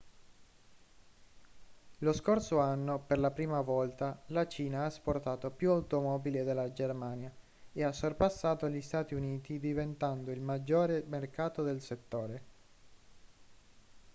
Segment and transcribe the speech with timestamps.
[1.99, 7.31] lo scorso anno per la prima volta la cina ha esportato più automobili della germania
[7.71, 12.41] e ha sorpassato gli stati uniti diventando il maggiore mercato del settore